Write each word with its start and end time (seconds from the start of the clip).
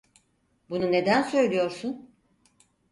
Bunu 0.69 0.91
neden 0.91 1.21
söylüyorsun? 1.23 2.11